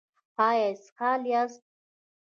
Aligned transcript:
ایا 0.47 0.65
اسهال 0.73 1.21
یاست؟ 1.31 1.63